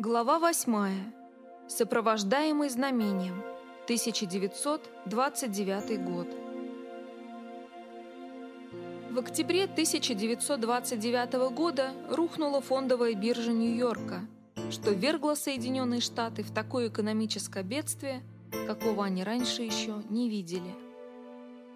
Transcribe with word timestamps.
Глава 0.00 0.40
8. 0.40 1.12
Сопровождаемый 1.68 2.68
знамением. 2.68 3.40
1929 3.84 6.04
год. 6.04 6.26
В 9.12 9.18
октябре 9.20 9.62
1929 9.64 11.32
года 11.54 11.92
рухнула 12.10 12.60
фондовая 12.60 13.14
биржа 13.14 13.52
Нью-Йорка, 13.52 14.26
что 14.72 14.90
ввергло 14.90 15.36
Соединенные 15.36 16.00
Штаты 16.00 16.42
в 16.42 16.50
такое 16.50 16.88
экономическое 16.88 17.62
бедствие, 17.62 18.24
какого 18.66 19.04
они 19.04 19.22
раньше 19.22 19.62
еще 19.62 20.02
не 20.10 20.28
видели. 20.28 20.74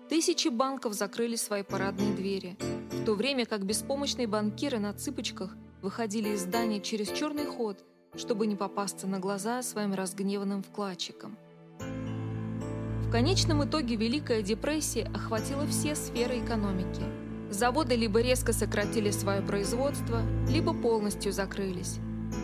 Тысячи 0.09 0.49
банков 0.49 0.95
закрыли 0.95 1.37
свои 1.37 1.63
парадные 1.63 2.17
двери, 2.17 2.57
в 2.91 3.05
то 3.05 3.15
время 3.15 3.47
как 3.47 3.65
беспомощные 3.65 4.27
банкиры 4.27 4.81
на 4.81 4.93
цыпочках 4.93 5.57
выходили 5.83 6.31
из 6.31 6.41
здания 6.41 6.81
через 6.81 7.13
черный 7.13 7.47
ход– 7.47 7.79
чтобы 8.15 8.47
не 8.47 8.57
попасться 8.57 9.07
на 9.07 9.19
глаза 9.19 9.63
своим 9.63 9.95
разгневанным 9.95 10.63
вкладчикам. 10.63 11.37
В 11.79 13.11
конечном 13.11 13.65
итоге 13.65 13.97
Великая 13.97 14.43
депрессия 14.43 15.11
охватила 15.15 15.67
все 15.67 15.95
сферы 15.95 16.41
экономики. 16.41 17.03
Заводы 17.51 17.97
либо 17.97 18.21
резко 18.21 18.53
сократили 18.53 19.11
свое 19.11 19.41
производство, 19.41 20.21
либо 20.49 20.75
полностью 20.75 21.33
закрылись. 21.33 21.99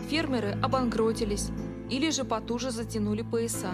Фермеры 0.09 0.57
обанкротились 0.63 1.49
или 1.91 2.09
же 2.09 2.23
потуже 2.23 2.71
затянули 2.71 3.21
пояса. 3.21 3.73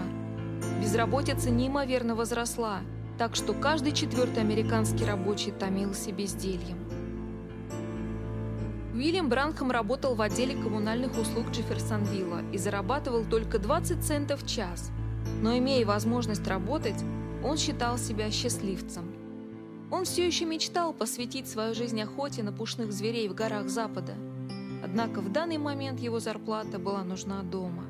Безработица 0.82 1.48
неимоверно 1.50 2.14
возросла, 2.14 2.82
так 3.18 3.34
что 3.34 3.54
каждый 3.54 3.92
четвертый 3.92 4.40
американский 4.40 5.04
рабочий 5.04 5.50
томился 5.50 6.12
бездельем. 6.12 6.91
Уильям 8.94 9.30
Бранхам 9.30 9.70
работал 9.70 10.14
в 10.14 10.20
отделе 10.20 10.54
коммунальных 10.54 11.18
услуг 11.18 11.46
Джефферсонвилла 11.50 12.42
и 12.52 12.58
зарабатывал 12.58 13.24
только 13.24 13.58
20 13.58 14.04
центов 14.04 14.42
в 14.42 14.46
час. 14.46 14.90
Но 15.40 15.56
имея 15.56 15.86
возможность 15.86 16.46
работать, 16.46 17.02
он 17.42 17.56
считал 17.56 17.96
себя 17.96 18.30
счастливцем. 18.30 19.10
Он 19.90 20.04
все 20.04 20.26
еще 20.26 20.44
мечтал 20.44 20.92
посвятить 20.92 21.48
свою 21.48 21.74
жизнь 21.74 22.00
охоте 22.02 22.42
на 22.42 22.52
пушных 22.52 22.92
зверей 22.92 23.28
в 23.28 23.34
горах 23.34 23.68
Запада. 23.68 24.12
Однако 24.84 25.22
в 25.22 25.32
данный 25.32 25.58
момент 25.58 25.98
его 25.98 26.20
зарплата 26.20 26.78
была 26.78 27.02
нужна 27.02 27.42
дома. 27.42 27.84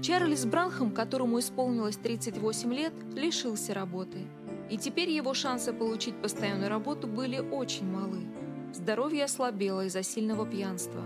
Чарльз 0.00 0.46
Бранхам, 0.46 0.90
которому 0.90 1.38
исполнилось 1.38 1.96
38 1.96 2.72
лет, 2.72 2.94
лишился 3.14 3.74
работы. 3.74 4.18
И 4.70 4.78
теперь 4.78 5.10
его 5.10 5.34
шансы 5.34 5.74
получить 5.74 6.14
постоянную 6.16 6.70
работу 6.70 7.06
были 7.06 7.38
очень 7.38 7.86
малы. 7.90 8.20
Здоровье 8.74 9.24
ослабело 9.26 9.86
из-за 9.86 10.02
сильного 10.02 10.44
пьянства. 10.44 11.00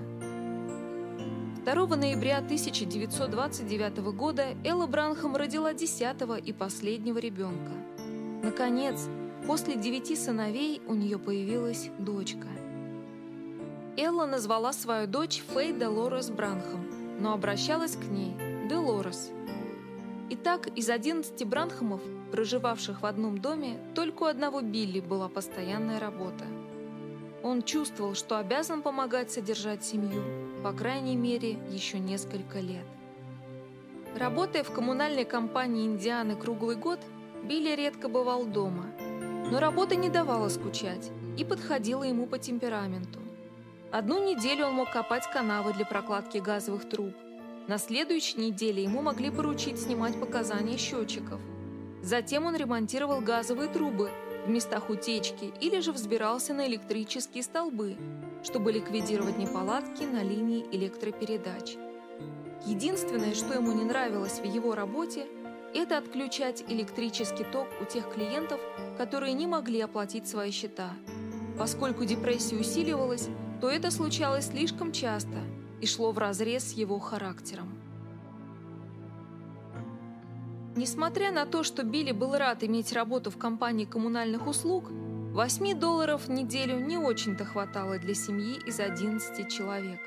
2 1.66 1.97
ноября 1.97 2.38
1929 2.38 3.98
года 4.14 4.47
Элла 4.64 4.86
Бранхам 4.86 5.36
родила 5.36 5.75
десятого 5.75 6.38
и 6.38 6.55
последнего 6.55 7.19
ребенка. 7.19 7.72
Наконец, 8.42 9.06
после 9.47 9.77
девяти 9.77 10.16
сыновей 10.16 10.80
у 10.86 10.94
нее 10.94 11.19
появилась 11.19 11.91
дочка. 11.98 12.47
Элла 13.98 14.25
назвала 14.25 14.72
свою 14.72 15.06
дочь 15.06 15.42
Фей 15.53 15.75
Делорес 15.75 16.30
Бранхам, 16.30 16.86
но 17.20 17.34
обращалась 17.34 17.97
к 17.97 18.05
ней 18.05 18.34
Делорес. 18.70 19.30
Итак, 20.30 20.69
из 20.75 20.88
11 20.88 21.47
Бранхамов, 21.47 22.00
проживавших 22.32 23.03
в 23.03 23.06
одном 23.06 23.36
доме, 23.36 23.78
только 23.94 24.22
у 24.22 24.27
одного 24.27 24.62
Билли 24.62 25.00
была 25.00 25.28
постоянная 25.28 26.00
работа– 26.00 26.47
он 27.42 27.62
чувствовал, 27.62 28.14
что 28.14 28.39
обязан 28.39 28.83
помогать 28.83 29.31
содержать 29.31 29.84
семью, 29.84 30.22
по 30.62 30.72
крайней 30.72 31.17
мере, 31.17 31.58
еще 31.70 31.98
несколько 31.98 32.58
лет. 32.58 32.84
Работая 34.17 34.64
в 34.64 34.72
коммунальной 34.72 35.25
компании 35.25 35.87
Индианы 35.87 36.34
круглый 36.34 36.76
год, 36.76 36.99
Билли 37.44 37.76
редко 37.76 38.09
бывал 38.09 38.44
дома. 38.44 38.87
Но 39.50 39.60
работа 39.60 39.94
не 39.94 40.09
давала 40.09 40.49
скучать 40.49 41.10
и 41.37 41.44
подходила 41.44 42.03
ему 42.03 42.26
по 42.26 42.38
темпераменту. 42.38 43.21
Одну 43.93 44.22
неделю 44.22 44.66
он 44.66 44.75
мог 44.75 44.91
копать 44.91 45.31
канавы 45.32 45.72
для 45.72 45.87
прокладки 45.87 46.38
газовых 46.38 46.88
труб. 46.88 47.15
На 47.69 47.78
следующей 47.78 48.38
неделе 48.38 48.82
ему 48.82 49.00
могли 49.03 49.31
поручить 49.31 49.78
снимать 49.78 50.19
показания 50.19 50.76
счетчиков. 50.76 51.41
Затем 52.03 52.44
он 52.44 52.56
ремонтировал 52.56 53.20
газовые 53.20 53.69
трубы– 53.69 54.10
в 54.48 54.50
местах 54.50 54.88
утечки 54.88 55.53
или 55.60 55.81
же 55.81 55.92
взбирался 55.92 56.54
на 56.54 56.66
электрические 56.66 57.42
столбы, 57.42 57.97
чтобы 58.42 58.72
ликвидировать 58.72 59.36
неполадки 59.36 60.04
на 60.04 60.22
линии 60.22 60.64
электропередач. 60.72 61.76
Единственное, 62.64 63.34
что 63.34 63.53
ему 63.53 63.72
не 63.72 63.84
нравилось 63.84 64.41
в 64.41 64.44
его 64.44 64.75
работе, 64.75 65.26
это 65.75 65.98
отключать 65.98 66.64
электрический 66.66 67.44
ток 67.44 67.69
у 67.82 67.84
тех 67.84 68.10
клиентов, 68.10 68.58
которые 68.97 69.34
не 69.34 69.47
могли 69.47 69.82
оплатить 69.82 70.26
свои 70.26 70.50
счета. 70.50 70.94
Поскольку 71.58 72.06
депрессия 72.06 72.56
усиливалась, 72.56 73.28
то 73.60 73.69
это 73.69 73.91
случалось 73.91 74.47
слишком 74.47 74.92
часто 74.92 75.37
и 75.82 75.87
шло 75.87 76.10
вразрез 76.10 76.70
с 76.70 76.72
его 76.72 76.98
характером. 76.98 77.78
Несмотря 80.78 81.33
на 81.33 81.44
то, 81.44 81.65
что 81.65 81.83
Билли 81.83 82.12
был 82.12 82.37
рад 82.37 82.62
иметь 82.62 82.93
работу 82.93 83.33
в 83.33 83.37
компании 83.37 83.84
коммунальных 83.84 84.47
услуг, 84.47 84.84
8 85.33 85.77
долларов 85.77 86.28
в 86.28 86.31
неделю 86.31 86.78
не 86.78 86.97
очень-то 86.97 87.44
хватало 87.44 87.99
для 87.99 88.15
семьи 88.15 88.61
из 88.65 88.78
11 88.78 89.53
человек. 89.53 89.99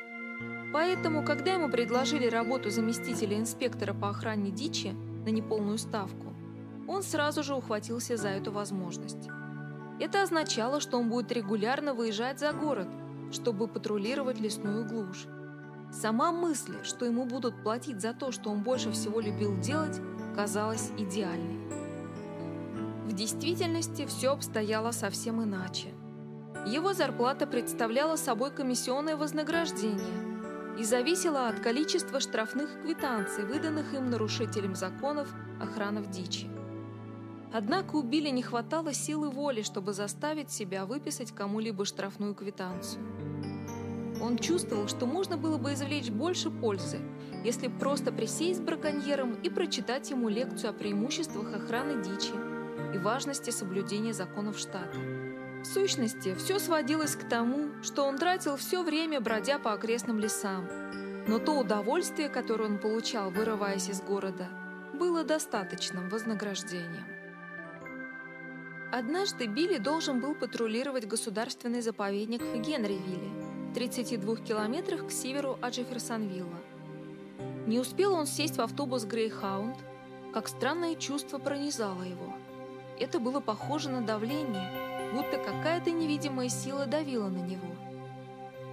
Поэтому, 0.72 1.26
когда 1.26 1.56
ему 1.56 1.70
предложили 1.70 2.26
работу 2.26 2.70
заместителя 2.70 3.38
инспектора 3.38 3.94
по 3.94 4.12
охране 4.12 4.50
дичи 4.50 4.96
на 5.26 5.28
неполную 5.28 5.78
ставку, 5.78 6.34
он 6.88 7.04
сразу 7.04 7.44
же 7.44 7.54
ухватился 7.54 8.16
за 8.16 8.30
эту 8.30 8.54
возможность. 8.54 9.28
Это 10.00 10.24
означало, 10.24 10.80
что 10.80 10.98
он 10.98 11.10
будет 11.10 11.34
регулярно 11.34 11.94
выезжать 11.94 12.40
за 12.40 12.54
город, 12.54 12.88
чтобы 13.34 13.68
патрулировать 13.68 14.40
лесную 14.40 14.88
глушь. 14.88 15.26
Сама 15.92 16.32
мысль, 16.32 16.78
что 16.84 17.06
ему 17.06 17.26
будут 17.26 17.62
платить 17.62 18.00
за 18.00 18.14
то, 18.14 18.32
что 18.32 18.50
он 18.50 18.64
больше 18.64 18.90
всего 18.94 19.20
любил 19.20 19.60
делать, 19.60 20.00
казалась 20.36 20.92
идеальной. 20.98 21.60
В 23.06 23.14
действительности 23.14 24.06
все 24.06 24.32
обстояло 24.32 24.92
совсем 24.92 25.44
иначе. 25.44 25.90
Его 26.66 26.94
зарплата 26.94 27.48
представляла 27.48 28.16
собой 28.16 28.52
комиссионное 28.52 29.18
вознаграждение 29.18 30.78
и 30.80 30.84
зависела 30.84 31.48
от 31.48 31.60
количества 31.60 32.20
штрафных 32.20 32.82
квитанций, 32.82 33.46
выданных 33.46 33.94
им 33.94 34.10
нарушителям 34.10 34.76
законов 34.76 35.28
охранов 35.60 36.10
дичи. 36.10 36.48
Однако 37.54 37.98
у 37.98 38.02
Билли 38.02 38.30
не 38.30 38.44
хватало 38.44 38.94
силы 38.94 39.30
воли, 39.30 39.62
чтобы 39.62 39.94
заставить 39.94 40.52
себя 40.52 40.86
выписать 40.86 41.34
кому-либо 41.34 41.84
штрафную 41.84 42.34
квитанцию. 42.34 43.02
Он 44.22 44.38
чувствовал, 44.38 44.88
что 44.88 45.08
можно 45.08 45.36
было 45.36 45.58
бы 45.58 45.74
извлечь 45.74 46.12
больше 46.12 46.52
пользы, 46.52 47.00
если 47.44 47.68
просто 47.68 48.12
присесть 48.12 48.60
с 48.60 48.62
браконьером 48.62 49.34
и 49.34 49.50
прочитать 49.50 50.12
ему 50.12 50.30
лекцию 50.30 50.70
о 50.70 50.74
преимуществах 50.74 51.54
охраны 51.56 52.04
дичи 52.04 52.34
и 52.94 52.98
важности 53.00 53.50
соблюдения 53.50 54.14
законов 54.14 54.60
штата. 54.60 54.98
В 55.62 55.66
сущности, 55.66 56.36
все 56.36 56.60
сводилось 56.60 57.16
к 57.16 57.28
тому, 57.28 57.70
что 57.84 58.04
он 58.06 58.18
тратил 58.18 58.58
все 58.58 58.84
время, 58.84 59.22
бродя 59.22 59.60
по 59.60 59.74
окрестным 59.74 60.20
лесам. 60.20 60.68
Но 61.28 61.40
то 61.40 61.60
удовольствие, 61.60 62.30
которое 62.30 62.66
он 62.66 62.78
получал, 62.80 63.32
вырываясь 63.32 63.90
из 63.90 64.02
города, 64.02 64.48
было 64.94 65.24
достаточным 65.24 66.10
вознаграждением. 66.10 67.06
Однажды 68.92 69.46
Билли 69.46 69.78
должен 69.78 70.20
был 70.20 70.36
патрулировать 70.36 71.08
государственный 71.08 71.82
заповедник 71.82 72.42
в 72.42 72.60
Генривилле, 72.60 73.41
32 73.74 74.36
километрах 74.38 75.08
к 75.08 75.12
северу 75.12 75.58
от 75.62 75.74
Джефферсонвилла. 75.74 76.60
Не 77.68 77.80
успел 77.80 78.14
он 78.14 78.26
сесть 78.26 78.58
в 78.58 78.62
автобус 78.62 79.06
«Грейхаунд», 79.06 79.78
как 80.34 80.50
странное 80.50 80.96
чувство 80.96 81.38
пронизало 81.38 82.04
его. 82.04 82.34
Это 83.00 83.20
было 83.20 83.40
похоже 83.40 83.90
на 83.90 84.02
давление, 84.02 84.70
будто 85.14 85.38
какая-то 85.38 85.92
невидимая 85.92 86.50
сила 86.50 86.86
давила 86.86 87.30
на 87.30 87.38
него. 87.38 87.68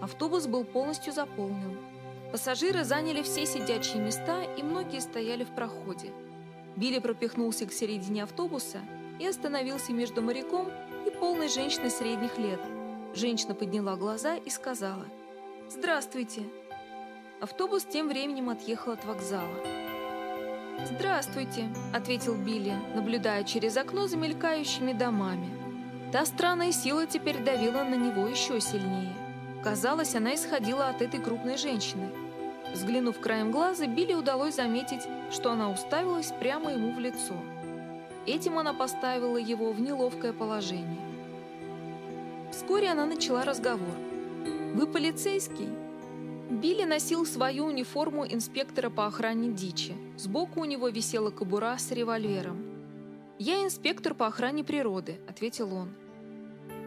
Автобус 0.01 0.47
был 0.47 0.65
полностью 0.65 1.13
заполнен. 1.13 1.79
Пассажиры 2.33 2.85
заняли 2.85 3.23
все 3.23 3.47
сидячие 3.47 4.03
места, 4.03 4.43
и 4.43 4.63
многие 4.63 5.01
стояли 5.01 5.45
в 5.45 5.55
проходе. 5.55 6.13
Билли 6.77 6.99
пропихнулся 6.99 7.67
к 7.67 7.73
середине 7.73 8.25
автобуса 8.25 8.81
и 9.19 9.27
остановился 9.27 9.93
между 9.93 10.23
моряком 10.23 10.69
и 11.07 11.11
полной 11.11 11.49
женщиной 11.49 11.91
средних 11.91 12.37
лет– 12.39 12.61
Женщина 13.19 13.53
подняла 13.53 13.97
глаза 13.97 14.37
и 14.37 14.49
сказала 14.49 15.05
«Здравствуйте». 15.69 16.43
Автобус 17.41 17.83
тем 17.83 18.07
временем 18.07 18.49
отъехал 18.49 18.93
от 18.93 19.05
вокзала. 19.05 19.57
«Здравствуйте»,— 20.87 21.69
ответил 21.93 22.37
Билли, 22.37 22.75
наблюдая 22.95 23.43
через 23.43 23.77
окно 23.77 24.07
за 24.07 24.17
мелькающими 24.17 24.93
домами. 24.93 25.51
Та 26.13 26.25
странная 26.27 26.71
сила 26.71 27.09
теперь 27.09 27.43
давила 27.43 27.83
на 27.83 27.97
него 27.97 28.29
еще 28.29 28.61
сильнее. 28.61 29.13
Казалось, 29.65 30.15
она 30.15 30.37
исходила 30.37 30.89
от 30.89 31.03
этой 31.03 31.21
крупной 31.21 31.57
женщины. 31.57 32.13
Взглянув 32.73 33.19
краем 33.19 33.51
глаза, 33.51 33.89
Билли 33.89 34.15
удалось 34.15 34.55
заметить, 34.55 35.09
что 35.33 35.51
она 35.51 35.71
уставилась 35.71 36.33
прямо 36.39 36.71
ему 36.71 36.93
в 36.93 37.01
лицо. 37.01 37.35
Этим 38.27 38.61
она 38.61 38.75
поставила 38.75 39.39
его 39.39 39.73
в 39.73 39.81
неловкое 39.81 40.33
положение. 40.33 41.08
Вскоре 42.69 42.91
она 42.91 43.07
начала 43.07 43.47
разговор. 43.47 43.97
«Вы 44.75 44.87
полицейский?» 44.87 45.71
Билли 46.51 46.85
носил 46.85 47.25
свою 47.25 47.65
униформу 47.65 48.27
инспектора 48.27 48.91
по 48.91 49.07
охране 49.07 49.53
дичи. 49.53 49.95
Сбоку 50.19 50.61
у 50.61 50.65
него 50.67 50.91
висела 50.91 51.31
кобура 51.31 51.79
с 51.79 51.91
револьвером. 51.93 52.63
«Я 53.39 53.65
инспектор 53.65 54.13
по 54.13 54.27
охране 54.27 54.65
природы»,— 54.65 55.19
ответил 55.29 55.73
он. 55.73 55.95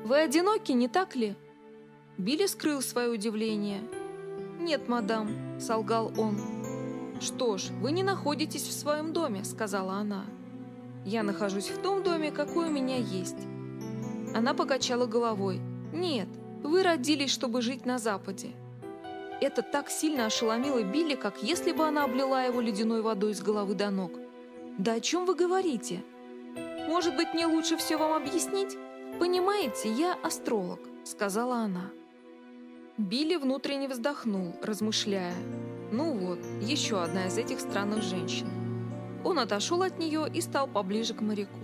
«Вы 0.06 0.20
одиноки, 0.20 0.72
не 0.72 0.88
так 0.88 1.16
ли?» 1.16 1.36
Билли 2.16 2.46
скрыл 2.46 2.84
свое 2.84 3.10
удивление. 3.10 3.82
«Нет, 4.60 4.88
мадам»,— 4.88 5.32
солгал 5.60 6.14
он. 6.16 6.38
«Что 7.20 7.58
ж, 7.58 7.72
вы 7.82 7.92
не 7.92 8.04
находитесь 8.04 8.68
в 8.68 8.72
своем 8.72 9.14
доме»,— 9.14 9.44
сказала 9.44 9.94
она. 9.94 10.26
«Я 11.06 11.24
нахожусь 11.24 11.70
в 11.70 11.82
том 11.82 12.04
доме, 12.04 12.30
какой 12.30 12.68
у 12.68 12.72
меня 12.72 12.98
есть». 12.98 13.48
Она 14.36 14.54
покачала 14.54 15.08
головой. 15.08 15.60
«Нет, 15.94 16.28
вы 16.64 16.84
родились, 16.84 17.32
чтобы 17.32 17.62
жить 17.62 17.86
на 17.86 17.98
Западе. 17.98 18.52
Это 19.42 19.64
так 19.64 19.90
сильно 19.90 20.28
ошеломило 20.28 20.84
Билли, 20.84 21.16
как 21.16 21.42
если 21.42 21.72
бы 21.72 21.88
она 21.88 22.04
облила 22.04 22.46
его 22.46 22.62
ледяной 22.62 23.02
водой 23.02 23.34
с 23.34 23.42
головы 23.42 23.74
до 23.74 23.90
ног. 23.90 24.12
«Да 24.78 24.94
о 24.94 25.00
чем 25.00 25.26
вы 25.26 25.34
говорите? 25.34 26.04
Может 26.88 27.16
быть, 27.16 27.34
мне 27.34 27.48
лучше 27.48 27.76
все 27.78 27.98
вам 27.98 28.14
объяснить? 28.14 28.78
Понимаете, 29.20 29.92
я 29.92 30.14
астролог»,— 30.24 30.80
сказала 31.04 31.56
она. 31.56 31.90
Билли 32.98 33.36
внутренне 33.36 33.88
вздохнул, 33.88 34.56
размышляя. 34.62 35.36
«Ну 35.92 36.14
вот, 36.14 36.40
еще 36.62 37.02
одна 37.02 37.26
из 37.26 37.38
этих 37.38 37.60
странных 37.60 38.04
женщин». 38.04 38.48
Он 39.24 39.40
отошел 39.40 39.82
от 39.82 39.98
нее 39.98 40.28
и 40.32 40.40
стал 40.42 40.68
поближе 40.68 41.16
к 41.16 41.22
моряку. 41.22 41.60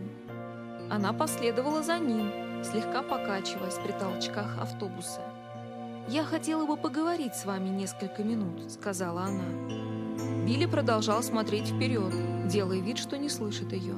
Она 0.90 1.14
последовала 1.14 1.84
за 1.84 2.00
ним, 2.00 2.32
слегка 2.64 3.02
покачиваясь 3.02 3.80
при 3.84 3.92
толчках 3.92 4.58
автобуса. 4.60 5.22
«Я 6.08 6.24
хотела 6.24 6.66
бы 6.66 6.78
поговорить 6.78 7.36
с 7.36 7.46
вами 7.46 7.70
несколько 7.70 8.24
минут»,— 8.24 8.72
сказала 8.74 9.24
она. 9.24 9.44
Билли 10.46 10.66
продолжал 10.66 11.22
смотреть 11.22 11.68
вперед, 11.68 12.14
делая 12.48 12.80
вид, 12.80 12.98
что 12.98 13.18
не 13.18 13.30
слышит 13.30 13.74
ее. 13.74 13.96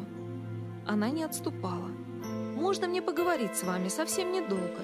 Она 0.88 1.10
не 1.12 1.24
отступала. 1.24 1.90
«Можно 2.56 2.88
мне 2.88 3.02
поговорить 3.02 3.56
с 3.56 3.64
вами 3.64 3.90
совсем 3.90 4.32
недолго?» 4.32 4.82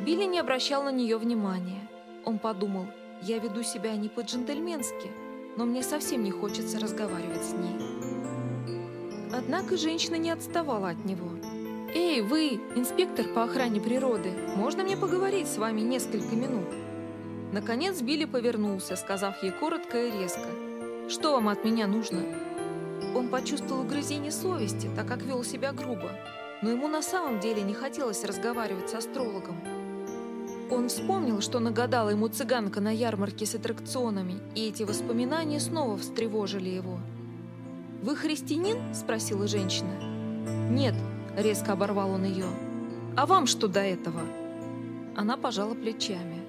Билли 0.00 0.24
не 0.24 0.40
обращал 0.40 0.82
на 0.82 0.90
нее 0.92 1.16
внимания. 1.16 1.88
Он 2.24 2.38
подумал, 2.38 2.86
я 3.22 3.38
веду 3.38 3.62
себя 3.62 3.96
не 3.96 4.08
по-джентльменски, 4.08 5.10
но 5.56 5.64
мне 5.64 5.82
совсем 5.82 6.24
не 6.24 6.30
хочется 6.30 6.80
разговаривать 6.80 7.44
с 7.44 7.52
ней. 7.52 7.76
Однако 9.32 9.76
женщина 9.76 10.16
не 10.16 10.30
отставала 10.30 10.90
от 10.90 11.04
него. 11.04 11.28
«Эй, 11.96 12.22
вы, 12.22 12.60
инспектор 12.74 13.24
по 13.28 13.44
охране 13.44 13.80
природы, 13.80 14.32
можно 14.56 14.82
мне 14.82 14.96
поговорить 14.96 15.46
с 15.46 15.58
вами 15.58 15.80
несколько 15.80 16.34
минут?» 16.34 16.66
Наконец 17.52 18.02
Билли 18.02 18.24
повернулся, 18.24 18.96
сказав 18.96 19.40
ей 19.44 19.52
коротко 19.52 20.08
и 20.08 20.10
резко. 20.10 20.48
«Что 21.08 21.34
вам 21.34 21.48
от 21.48 21.64
меня 21.64 21.86
нужно?» 21.86 22.18
Он 23.14 23.28
почувствовал 23.28 23.82
угрызение 23.82 24.32
совести, 24.32 24.90
так 24.96 25.06
как 25.06 25.22
вел 25.22 25.44
себя 25.44 25.72
грубо, 25.72 26.10
но 26.62 26.70
ему 26.70 26.88
на 26.88 27.00
самом 27.00 27.38
деле 27.38 27.62
не 27.62 27.74
хотелось 27.74 28.24
разговаривать 28.24 28.90
с 28.90 28.94
астрологом. 28.94 29.54
Он 30.72 30.88
вспомнил, 30.88 31.40
что 31.40 31.60
нагадала 31.60 32.10
ему 32.10 32.26
цыганка 32.26 32.80
на 32.80 32.90
ярмарке 32.90 33.46
с 33.46 33.54
аттракционами, 33.54 34.40
и 34.56 34.66
эти 34.66 34.82
воспоминания 34.82 35.60
снова 35.60 35.96
встревожили 35.96 36.70
его. 36.70 36.98
«Вы 38.02 38.16
христианин?»– 38.16 38.78
спросила 38.94 39.46
женщина. 39.46 39.94
«Нет», 40.70 40.94
Резко 41.36 41.72
оборвал 41.72 42.12
он 42.12 42.24
ее. 42.24 42.46
«А 43.16 43.26
вам 43.26 43.46
что 43.46 43.66
до 43.66 43.80
этого?» 43.80 44.22
Она 45.16 45.36
пожала 45.36 45.74
плечами. 45.74 46.44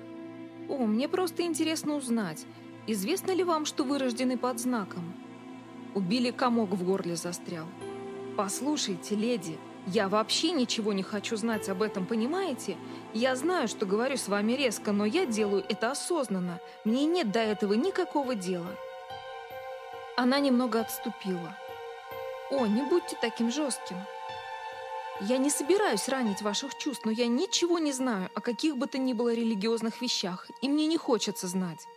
«О, 0.70 0.86
мне 0.86 1.08
просто 1.08 1.44
интересно 1.44 1.96
узнать, 1.96 2.46
известно 2.88 3.32
ли 3.32 3.44
вам, 3.44 3.66
что 3.66 3.84
вы 3.84 3.98
рождены 3.98 4.38
под 4.38 4.60
знаком?» 4.60 5.14
Убили 5.96 6.32
комок 6.32 6.72
в 6.72 6.84
горле 6.84 7.16
застрял. 7.16 7.66
«Послушайте, 8.38 9.16
леди, 9.16 9.58
я 9.88 10.08
вообще 10.08 10.52
ничего 10.52 10.94
не 10.94 11.04
хочу 11.04 11.36
знать 11.38 11.70
об 11.70 11.82
этом, 11.82 12.06
понимаете? 12.06 12.76
Я 13.14 13.36
знаю, 13.36 13.68
что 13.68 13.86
говорю 13.86 14.18
с 14.18 14.28
вами 14.28 14.54
резко, 14.54 14.92
но 14.92 15.06
я 15.06 15.26
делаю 15.26 15.64
это 15.70 15.92
осознанно. 15.92 16.60
Мне 16.84 17.06
нет 17.06 17.32
до 17.32 17.40
этого 17.40 17.74
никакого 17.74 18.36
дела». 18.36 18.76
Она 20.18 20.40
немного 20.40 20.82
отступила. 20.82 21.56
«О, 22.52 22.66
не 22.68 22.84
будьте 22.84 23.18
таким 23.22 23.52
жестким. 23.52 23.98
Я 25.22 25.38
не 25.38 25.50
собираюсь 25.50 26.10
ранить 26.10 26.42
ваших 26.42 26.78
чувств, 26.78 27.06
но 27.06 27.12
я 27.12 27.28
ничего 27.28 27.80
не 27.80 27.94
знаю 27.94 28.30
о 28.36 28.42
каких 28.42 28.76
бы 28.76 28.86
то 28.86 28.98
ни 28.98 29.14
было 29.14 29.34
религиозных 29.34 30.02
вещах, 30.02 30.48
и 30.62 30.68
мне 30.68 30.88
не 30.88 30.98
хочется 30.98 31.48
знать. 31.48 31.88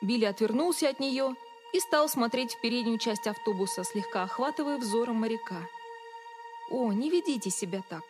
Билли 0.00 0.24
отвернулся 0.24 0.88
от 0.88 1.00
нее 1.00 1.34
и 1.72 1.80
стал 1.80 2.08
смотреть 2.08 2.54
в 2.54 2.60
переднюю 2.60 2.98
часть 2.98 3.26
автобуса, 3.26 3.82
слегка 3.82 4.22
охватывая 4.22 4.78
взором 4.78 5.16
моряка. 5.16 5.66
«О, 6.70 6.92
не 6.92 7.10
ведите 7.10 7.50
себя 7.50 7.82
так. 7.88 8.04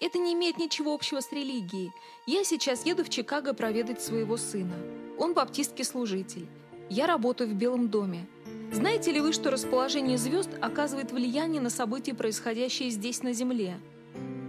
Это 0.00 0.18
не 0.18 0.32
имеет 0.32 0.56
ничего 0.56 0.94
общего 0.94 1.20
с 1.20 1.30
религией. 1.30 1.92
Я 2.24 2.42
сейчас 2.42 2.86
еду 2.86 3.04
в 3.04 3.10
Чикаго 3.10 3.52
проведать 3.52 4.00
своего 4.00 4.38
сына. 4.38 4.76
Он 5.18 5.34
баптистский 5.34 5.84
служитель. 5.84 6.46
Я 6.88 7.06
работаю 7.06 7.50
в 7.50 7.54
Белом 7.54 7.90
доме. 7.90 8.26
Знаете 8.72 9.12
ли 9.12 9.20
вы, 9.20 9.34
что 9.34 9.50
расположение 9.50 10.16
звезд 10.16 10.50
оказывает 10.62 11.12
влияние 11.12 11.60
на 11.60 11.70
события, 11.70 12.14
происходящие 12.14 12.88
здесь 12.88 13.22
на 13.22 13.34
Земле?» 13.34 13.78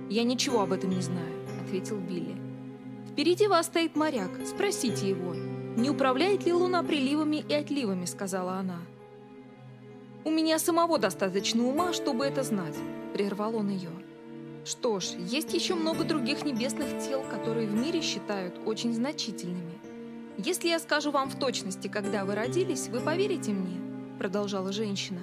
«Я 0.09 0.24
ничего 0.24 0.62
об 0.62 0.71
этом 0.71 0.92
не 0.92 1.01
знаю»,— 1.01 1.33
ответил 1.65 1.98
Билли. 1.98 2.36
«Впереди 3.12 3.48
вас 3.48 3.65
стоит 3.65 3.95
моряк. 3.95 4.30
Спросите 4.45 5.09
его, 5.09 5.33
не 5.75 5.89
управляет 5.89 6.45
ли 6.45 6.54
луна 6.54 6.81
приливами 6.83 7.44
и 7.48 7.54
отливами»,— 7.54 8.06
сказала 8.06 8.54
она. 8.54 8.80
«У 10.24 10.30
меня 10.30 10.59
самого 10.59 10.98
достаточно 10.98 11.65
ума, 11.68 11.94
чтобы 11.94 12.25
это 12.25 12.44
знать»,— 12.44 12.75
прервал 13.13 13.56
он 13.56 13.69
ее. 13.69 13.92
«Что 14.65 15.00
ж, 15.00 15.06
есть 15.18 15.54
еще 15.54 15.75
много 15.75 16.04
других 16.04 16.45
небесных 16.45 16.88
тел, 17.00 17.24
которые 17.30 17.68
в 17.68 17.74
мире 17.74 18.01
считают 18.01 18.56
очень 18.65 18.94
значительными. 18.94 19.77
Если 20.38 20.70
я 20.70 20.79
скажу 20.79 21.12
вам 21.12 21.29
в 21.29 21.39
точности, 21.39 21.88
когда 21.88 22.24
вы 22.25 22.36
родились, 22.36 22.88
вы 22.89 23.00
поверите 23.00 23.51
мне?»— 23.51 23.77
продолжала 24.20 24.72
женщина. 24.72 25.22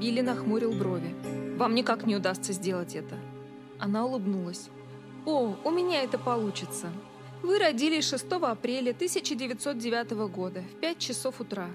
Билли 0.00 0.20
нахмурил 0.20 0.72
брови. 0.72 1.14
Вам 1.62 1.76
никак 1.76 2.06
не 2.06 2.16
удастся 2.16 2.52
сделать 2.52 2.96
это». 2.96 3.14
Она 3.78 4.04
улыбнулась. 4.04 4.68
«О, 5.24 5.54
у 5.62 5.70
меня 5.70 6.02
это 6.02 6.18
получится. 6.18 6.88
Вы 7.44 7.60
родились 7.60 8.08
6 8.08 8.32
апреля 8.32 8.90
1909 8.90 10.10
года 10.28 10.62
в 10.62 10.80
5 10.80 10.98
часов 10.98 11.40
утра». 11.40 11.68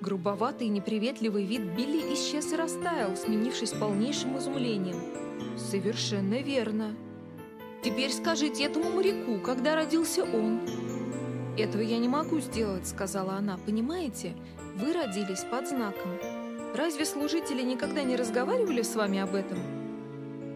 Грубоватый 0.00 0.68
и 0.68 0.70
неприветливый 0.70 1.44
вид 1.44 1.62
Билли 1.62 2.14
исчез 2.14 2.52
и 2.52 2.56
растаял, 2.56 3.16
сменившись 3.16 3.72
полнейшим 3.72 4.38
изумлением. 4.38 5.00
«Совершенно 5.58 6.40
верно. 6.40 6.94
Теперь 7.82 8.12
скажите 8.12 8.62
этому 8.62 8.90
моряку, 8.92 9.40
когда 9.40 9.74
родился 9.74 10.22
он». 10.22 10.60
«Этого 11.56 11.82
я 11.82 11.98
не 11.98 12.06
могу 12.06 12.38
сделать»,— 12.38 12.86
сказала 12.86 13.32
она. 13.32 13.58
«Понимаете, 13.66 14.36
вы 14.76 14.92
родились 14.92 15.42
под 15.50 15.66
знаком». 15.66 16.37
Разве 16.78 17.04
служители 17.06 17.60
никогда 17.62 18.04
не 18.04 18.14
разговаривали 18.14 18.82
с 18.82 18.94
вами 18.94 19.18
об 19.18 19.34
этом? 19.34 19.58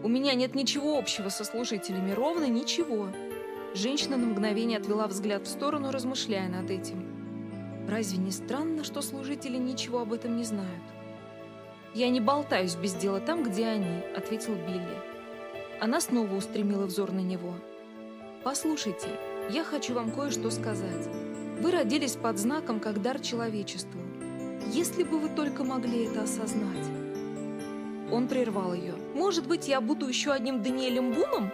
У 0.05 0.07
меня 0.07 0.33
нет 0.35 0.55
ничего 0.55 0.97
общего 0.97 1.27
со 1.27 1.43
служителями, 1.43 2.13
ровно 2.13 2.45
ничего. 2.45 3.09
Женщина 3.73 4.15
на 4.15 4.27
мгновение 4.27 4.77
отвела 4.77 5.07
взгляд 5.07 5.45
в 5.45 5.49
сторону, 5.49 5.91
размышляя 5.91 6.47
над 6.47 6.71
этим. 6.71 7.89
Разве 7.89 8.19
не 8.19 8.31
странно, 8.31 8.85
что 8.85 9.01
служители 9.01 9.57
ничего 9.57 9.99
об 9.99 10.13
этом 10.13 10.37
не 10.37 10.45
знают? 10.45 10.83
«Я 11.93 12.07
не 12.07 12.21
болтаюсь 12.21 12.75
без 12.75 12.93
дела 12.93 13.19
там, 13.19 13.43
где 13.43 13.67
они»,— 13.67 14.01
ответил 14.15 14.55
Билли. 14.55 14.97
Она 15.81 15.99
снова 15.99 16.33
устремила 16.35 16.85
взор 16.85 17.11
на 17.11 17.19
него. 17.19 17.53
«Послушайте, 18.45 19.09
я 19.49 19.65
хочу 19.65 19.93
вам 19.93 20.09
кое-что 20.09 20.51
сказать. 20.51 21.05
Вы 21.59 21.71
родились 21.71 22.15
под 22.15 22.39
знаком 22.39 22.79
как 22.79 23.01
дар 23.01 23.19
человечеству. 23.19 23.99
Если 24.73 25.03
бы 25.03 25.19
вы 25.19 25.29
только 25.29 25.63
могли 25.63 26.05
это 26.05 26.23
осознать. 26.23 26.87
Он 28.11 28.27
прервал 28.27 28.73
ее. 28.73 28.95
Может 29.13 29.47
быть, 29.47 29.67
я 29.67 29.79
буду 29.79 30.07
еще 30.07 30.31
одним 30.31 30.63
Даниэлем 30.63 31.13
Буном? 31.13 31.51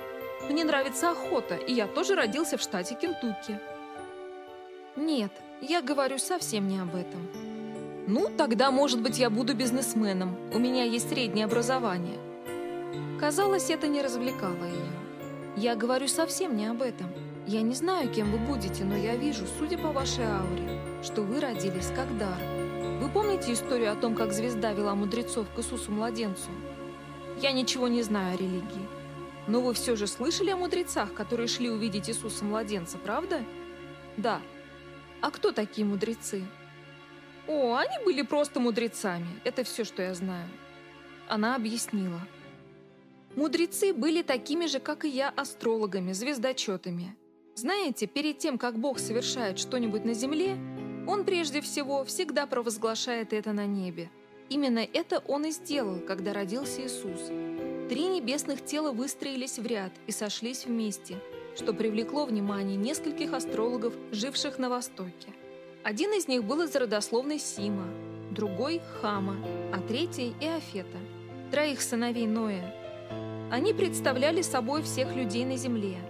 Мне 0.50 0.64
нравится 0.64 1.12
охота, 1.12 1.56
и 1.56 1.74
я 1.74 1.86
тоже 1.88 2.16
родился 2.16 2.58
в 2.58 2.62
штате 2.62 2.96
Кентукки. 2.96 3.60
Нет, 4.96 5.32
я 5.60 5.82
говорю 5.82 6.18
совсем 6.18 6.70
не 6.70 6.80
об 6.80 6.96
этом. 6.96 7.28
Ну, 8.08 8.30
тогда, 8.38 8.72
может 8.72 9.02
быть, 9.02 9.20
я 9.20 9.30
буду 9.30 9.54
бизнесменом. 9.54 10.38
У 10.54 10.58
меня 10.58 10.86
есть 10.86 11.10
среднее 11.10 11.44
образование. 11.44 12.20
Казалось, 13.20 13.70
это 13.70 13.88
не 13.88 14.02
развлекало 14.02 14.64
ее. 14.64 14.92
Я 15.58 15.76
говорю 15.76 16.08
совсем 16.08 16.56
не 16.56 16.68
об 16.68 16.82
этом. 16.82 17.08
Я 17.48 17.64
не 17.64 17.76
знаю, 17.76 18.10
кем 18.10 18.32
вы 18.32 18.38
будете, 18.38 18.86
но 18.86 18.96
я 18.96 19.18
вижу, 19.18 19.46
судя 19.58 19.78
по 19.78 19.92
вашей 19.92 20.26
ауре, 20.26 20.80
что 21.04 21.22
вы 21.22 21.42
родились 21.42 21.92
как 21.94 22.18
дар. 22.18 22.69
Вы 23.00 23.08
помните 23.08 23.54
историю 23.54 23.94
о 23.94 23.96
том, 23.96 24.14
как 24.14 24.34
звезда 24.34 24.74
вела 24.74 24.94
мудрецов 24.94 25.48
к 25.56 25.60
Иисусу-младенцу? 25.60 26.50
Я 27.42 27.54
ничего 27.54 27.88
не 27.88 28.04
знаю 28.04 28.34
о 28.34 28.38
религии. 28.38 28.88
Но 29.48 29.62
вы 29.62 29.74
все 29.74 29.96
же 29.96 30.06
слышали 30.06 30.50
о 30.50 30.58
мудрецах, 30.58 31.14
которые 31.14 31.48
шли 31.48 31.70
увидеть 31.70 32.10
Иисуса-младенца, 32.10 32.98
правда? 32.98 33.42
Да. 34.18 34.42
А 35.22 35.32
кто 35.32 35.54
такие 35.54 35.88
мудрецы? 35.88 36.44
О, 37.48 37.76
они 37.76 38.04
были 38.04 38.22
просто 38.22 38.60
мудрецами. 38.60 39.28
Это 39.46 39.64
все, 39.64 39.86
что 39.86 40.04
я 40.04 40.14
знаю. 40.14 40.50
Она 41.30 41.56
объяснила. 41.56 42.20
Мудрецы 43.38 43.94
были 43.94 44.24
такими 44.24 44.66
же, 44.66 44.82
как 44.82 45.06
и 45.06 45.10
я, 45.10 45.30
астрологами, 45.30 46.12
звездочетами. 46.12 47.16
Знаете, 47.56 48.08
перед 48.08 48.40
тем, 48.40 48.58
как 48.58 48.78
Бог 48.78 49.00
совершает 49.00 49.58
что-нибудь 49.58 50.04
на 50.04 50.14
земле, 50.14 50.58
Он 51.10 51.26
прежде 51.26 51.60
всего 51.62 52.06
всегда 52.06 52.46
провозглашает 52.46 53.34
это 53.34 53.52
на 53.52 53.66
небе. 53.66 54.12
Именно 54.48 54.88
это 54.94 55.24
Он 55.28 55.44
и 55.44 55.50
сделал, 55.50 56.00
когда 56.02 56.34
родился 56.34 56.84
Иисус. 56.84 57.32
Три 57.90 58.06
небесных 58.06 58.64
тела 58.64 58.92
выстроились 58.92 59.58
в 59.58 59.66
ряд 59.66 59.92
и 60.06 60.12
сошлись 60.12 60.68
вместе, 60.68 61.16
что 61.56 61.74
привлекло 61.74 62.26
внимание 62.26 62.78
нескольких 62.78 63.34
астрологов, 63.34 63.96
живших 64.12 64.60
на 64.60 64.70
Востоке. 64.70 65.34
Один 65.84 66.14
из 66.14 66.28
них 66.28 66.44
был 66.44 66.62
из 66.62 66.76
родословной 66.76 67.40
Сима, 67.40 67.88
другой– 68.30 68.80
Хама, 69.02 69.38
а 69.74 69.80
третий– 69.82 70.36
Иофета, 70.40 71.00
троих 71.50 71.82
сыновей 71.82 72.28
Ноя. 72.28 72.72
Они 73.50 73.74
представляли 73.74 74.44
собой 74.44 74.84
всех 74.84 75.16
людей 75.16 75.44
на 75.44 75.58
земле– 75.58 75.98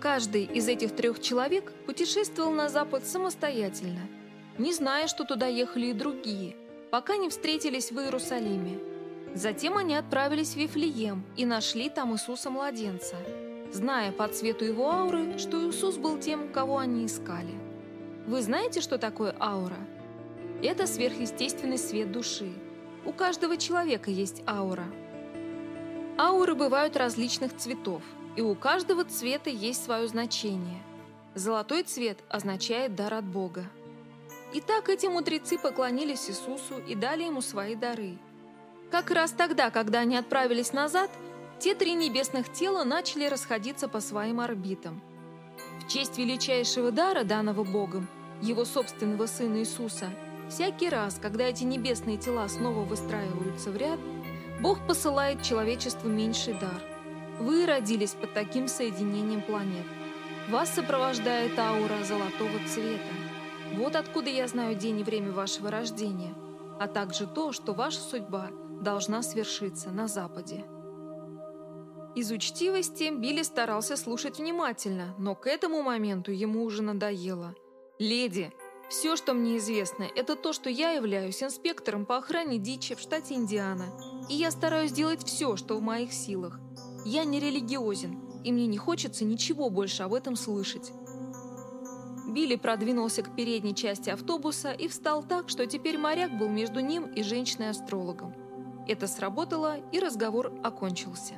Каждый 0.00 0.44
из 0.44 0.66
этих 0.66 0.96
трех 0.96 1.20
человек 1.20 1.72
путешествовал 1.84 2.52
на 2.52 2.70
запад 2.70 3.06
самостоятельно, 3.06 4.00
не 4.56 4.72
зная, 4.72 5.06
что 5.08 5.24
туда 5.24 5.46
ехали 5.46 5.88
и 5.88 5.92
другие, 5.92 6.56
пока 6.90 7.18
не 7.18 7.28
встретились 7.28 7.92
в 7.92 8.00
Иерусалиме. 8.00 8.78
Затем 9.34 9.76
они 9.76 9.94
отправились 9.94 10.54
в 10.54 10.56
Вифлеем 10.56 11.22
и 11.36 11.44
нашли 11.44 11.90
там 11.90 12.14
Иисуса-младенца, 12.14 13.16
зная 13.74 14.10
по 14.10 14.26
цвету 14.28 14.64
его 14.64 14.90
ауры, 14.90 15.38
что 15.38 15.68
Иисус 15.68 15.98
был 15.98 16.18
тем, 16.18 16.50
кого 16.50 16.78
они 16.78 17.04
искали. 17.04 17.52
Вы 18.26 18.40
знаете, 18.40 18.80
что 18.80 18.96
такое 18.96 19.36
аура? 19.38 19.76
Это 20.62 20.86
сверхъестественный 20.86 21.78
свет 21.78 22.10
души. 22.10 22.50
У 23.04 23.12
каждого 23.12 23.58
человека 23.58 24.10
есть 24.10 24.42
аура. 24.46 24.86
Ауры 26.16 26.54
бывают 26.54 26.96
различных 26.96 27.54
цветов– 27.54 28.02
и 28.36 28.42
у 28.42 28.54
каждого 28.54 29.04
цвета 29.04 29.50
есть 29.50 29.84
свое 29.84 30.06
значение. 30.08 30.82
Золотой 31.34 31.82
цвет 31.82 32.18
означает 32.28 32.94
дар 32.94 33.14
от 33.14 33.24
Бога. 33.24 33.64
Итак, 34.52 34.88
эти 34.88 35.06
мудрецы 35.06 35.58
поклонились 35.58 36.28
Иисусу 36.28 36.78
и 36.86 36.94
дали 36.94 37.24
ему 37.24 37.40
свои 37.40 37.74
дары. 37.74 38.18
Как 38.90 39.10
раз 39.10 39.30
тогда, 39.30 39.70
когда 39.70 40.00
они 40.00 40.16
отправились 40.16 40.72
назад, 40.72 41.10
те 41.60 41.74
три 41.74 41.94
небесных 41.94 42.52
тела 42.52 42.82
начали 42.82 43.26
расходиться 43.26 43.88
по 43.88 44.00
своим 44.00 44.40
орбитам. 44.40 45.00
В 45.84 45.88
честь 45.88 46.18
величайшего 46.18 46.90
дара, 46.90 47.22
данного 47.22 47.62
Богом, 47.62 48.08
его 48.42 48.64
собственного 48.64 49.26
Сына 49.26 49.58
Иисуса, 49.58 50.10
всякий 50.48 50.88
раз, 50.88 51.18
когда 51.20 51.44
эти 51.44 51.62
небесные 51.62 52.16
тела 52.16 52.48
снова 52.48 52.80
выстраиваются 52.80 53.70
в 53.70 53.76
ряд, 53.76 54.00
Бог 54.60 54.84
посылает 54.86 55.42
человечеству 55.42 56.08
меньший 56.08 56.54
дар– 56.54 56.82
вы 57.40 57.66
родились 57.66 58.12
под 58.12 58.34
таким 58.34 58.68
соединением 58.68 59.42
планет. 59.42 59.86
Вас 60.48 60.70
сопровождает 60.70 61.58
аура 61.58 62.04
золотого 62.04 62.58
цвета. 62.68 63.14
Вот 63.74 63.96
откуда 63.96 64.30
я 64.30 64.46
знаю 64.46 64.76
день 64.76 65.00
и 65.00 65.04
время 65.04 65.32
вашего 65.32 65.70
рождения, 65.70 66.34
а 66.78 66.86
также 66.86 67.26
то, 67.26 67.52
что 67.52 67.72
ваша 67.72 68.00
судьба 68.00 68.50
должна 68.80 69.22
свершиться 69.22 69.90
на 69.90 70.06
Западе. 70.06 70.64
Из 72.16 72.30
учтивости 72.32 73.10
Билли 73.14 73.42
старался 73.42 73.96
слушать 73.96 74.38
внимательно, 74.38 75.14
но 75.16 75.34
к 75.34 75.46
этому 75.46 75.82
моменту 75.82 76.32
ему 76.32 76.64
уже 76.64 76.82
надоело. 76.82 77.54
«Леди, 78.00 78.52
все, 78.88 79.14
что 79.14 79.34
мне 79.34 79.58
известно, 79.58 80.08
это 80.16 80.34
то, 80.34 80.52
что 80.52 80.68
я 80.68 80.90
являюсь 80.90 81.42
инспектором 81.42 82.04
по 82.04 82.16
охране 82.16 82.58
дичи 82.58 82.96
в 82.96 83.00
штате 83.00 83.34
Индиана, 83.34 83.86
и 84.28 84.34
я 84.34 84.50
стараюсь 84.50 84.90
делать 84.90 85.24
все, 85.24 85.54
что 85.54 85.76
в 85.76 85.82
моих 85.82 86.12
силах, 86.12 86.58
я 87.04 87.24
не 87.24 87.40
религиозен, 87.40 88.18
и 88.44 88.52
мне 88.52 88.66
не 88.66 88.78
хочется 88.78 89.24
ничего 89.24 89.70
больше 89.70 90.02
об 90.02 90.14
этом 90.14 90.36
слышать. 90.36 90.92
Билли 92.26 92.56
продвинулся 92.56 93.22
к 93.22 93.34
передней 93.34 93.74
части 93.74 94.10
автобуса 94.10 94.72
и 94.72 94.88
встал 94.88 95.22
так, 95.22 95.48
что 95.48 95.66
теперь 95.66 95.98
моряк 95.98 96.36
был 96.38 96.48
между 96.48 96.80
ним 96.80 97.06
и 97.06 97.22
женщиной-астрологом. 97.22 98.34
Это 98.86 99.06
сработало, 99.06 99.78
и 99.92 99.98
разговор 99.98 100.52
окончился. 100.62 101.34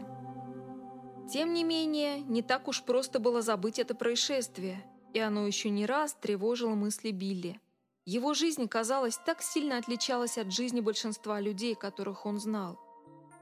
Тем 1.31 1.55
не 1.55 1.65
менее, 1.65 2.21
не 2.21 2.43
так 2.43 2.69
уж 2.69 2.83
просто 2.83 3.19
было 3.19 3.41
забыть 3.41 3.79
это 3.79 3.95
происшествие, 3.95 4.85
и 5.15 5.19
оно 5.19 5.47
еще 5.47 5.71
не 5.71 5.87
раз 5.87 6.15
тревожило 6.15 6.75
мысли 6.75 7.11
Билли. 7.11 7.61
Его 8.05 8.35
жизнь, 8.35 8.69
казалось, 8.69 9.19
так 9.25 9.43
сильно 9.43 9.79
отличалась 9.79 10.37
от 10.37 10.53
жизни 10.53 10.81
большинства 10.81 11.41
людей, 11.41 11.75
которых 11.75 12.27
он 12.27 12.39
знал. 12.39 12.79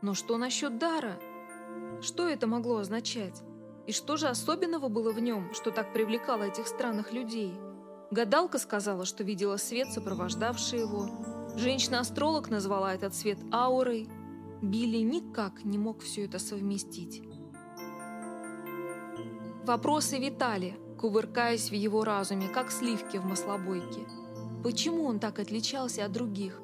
Но 0.02 0.14
что 0.14 0.36
насчет 0.36 0.78
дара? 0.78 1.18
Что 2.00 2.26
это 2.28 2.46
могло 2.46 2.78
означать? 2.78 3.42
И 3.86 3.92
что 3.92 4.16
же 4.16 4.28
особенного 4.28 4.88
было 4.88 5.12
в 5.12 5.20
нем, 5.20 5.52
что 5.52 5.70
так 5.70 5.92
привлекало 5.92 6.44
этих 6.44 6.66
странных 6.66 7.12
людей? 7.12 7.52
Гадалка 8.10 8.58
сказала, 8.58 9.04
что 9.04 9.22
видела 9.22 9.56
свет, 9.56 9.92
сопровождавший 9.92 10.80
его. 10.80 11.08
Женщина-астролог 11.56 12.48
назвала 12.48 12.94
этот 12.94 13.14
свет 13.14 13.38
аурой. 13.52 14.08
Билли 14.62 14.98
никак 14.98 15.64
не 15.64 15.78
мог 15.78 16.02
все 16.02 16.24
это 16.24 16.38
совместить. 16.38 17.22
Вопросы 19.64 20.18
витали, 20.18 20.78
кувыркаясь 20.98 21.70
в 21.70 21.74
его 21.74 22.04
разуме, 22.04 22.48
как 22.48 22.70
сливки 22.70 23.18
в 23.18 23.24
маслобойке. 23.24 24.06
Почему 24.64 25.04
он 25.04 25.18
так 25.18 25.38
отличался 25.38 26.04
от 26.04 26.12
других? 26.12 26.60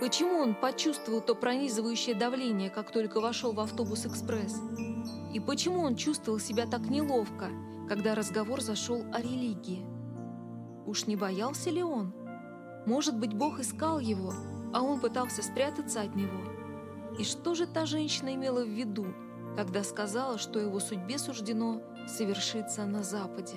Почему 0.00 0.38
он 0.38 0.54
почувствовал 0.54 1.20
то 1.20 1.34
пронизывающее 1.34 2.16
давление, 2.16 2.68
как 2.68 2.90
только 2.90 3.20
вошел 3.20 3.52
в 3.52 3.60
автобус-экспресс? 3.60 4.60
И 5.32 5.38
почему 5.40 5.80
он 5.80 5.94
чувствовал 5.94 6.40
себя 6.40 6.66
так 6.66 6.90
неловко, 6.90 7.48
когда 7.88 8.14
разговор 8.14 8.60
зашел 8.60 9.04
о 9.12 9.20
религии? 9.20 9.84
Уж 10.86 11.06
не 11.06 11.16
боялся 11.16 11.70
ли 11.70 11.82
он? 11.82 12.12
Может 12.86 13.18
быть, 13.18 13.34
Бог 13.34 13.60
искал 13.60 14.00
его, 14.00 14.34
а 14.72 14.82
он 14.82 14.98
пытался 15.00 15.42
спрятаться 15.42 16.00
от 16.00 16.16
него? 16.16 16.40
И 17.18 17.24
что 17.24 17.54
же 17.54 17.66
та 17.66 17.86
женщина 17.86 18.34
имела 18.34 18.64
в 18.64 18.68
виду, 18.68 19.06
когда 19.56 19.84
сказала, 19.84 20.38
что 20.38 20.58
его 20.58 20.80
судьбе 20.80 21.18
суждено 21.18 21.80
совершиться 22.08 22.84
на 22.84 23.04
Западе? 23.04 23.56